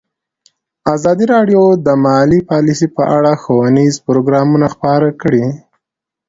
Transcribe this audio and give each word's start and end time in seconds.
ازادي 0.93 1.25
راډیو 1.33 1.61
د 1.85 1.87
مالي 2.05 2.39
پالیسي 2.49 2.87
په 2.95 3.03
اړه 3.17 3.31
ښوونیز 3.41 3.93
پروګرامونه 4.07 4.67
خپاره 4.75 5.09
کړي. 5.21 5.45